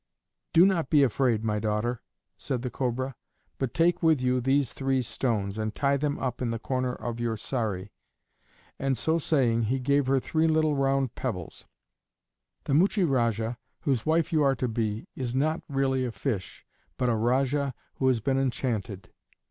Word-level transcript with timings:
"Do 0.51 0.65
not 0.65 0.89
be 0.89 1.03
afraid, 1.03 1.43
my 1.43 1.59
daughter," 1.59 2.01
said 2.35 2.63
the 2.63 2.71
Cobra; 2.71 3.13
"but 3.59 3.71
take 3.71 4.01
with 4.01 4.19
you 4.19 4.41
these 4.41 4.73
three 4.73 5.03
stones 5.03 5.59
and 5.59 5.75
tie 5.75 5.95
them 5.95 6.17
up 6.17 6.41
in 6.41 6.49
the 6.49 6.57
corner 6.57 6.95
of 6.95 7.19
your 7.19 7.37
saree;" 7.37 7.91
and 8.79 8.97
so 8.97 9.19
saying, 9.19 9.65
he 9.65 9.77
gave 9.79 10.07
her 10.07 10.19
three 10.19 10.47
little 10.47 10.75
round 10.75 11.13
pebbles. 11.13 11.67
"The 12.63 12.73
Muchie 12.73 13.07
Rajah, 13.07 13.59
whose 13.81 14.03
wife 14.03 14.33
you 14.33 14.41
are 14.41 14.55
to 14.55 14.67
be, 14.67 15.07
is 15.15 15.35
not 15.35 15.61
really 15.69 16.03
a 16.03 16.11
fish, 16.11 16.65
but 16.97 17.07
a 17.07 17.15
Rajah 17.15 17.75
who 17.97 18.07
has 18.07 18.21
been 18.21 18.39
enchanted. 18.39 19.13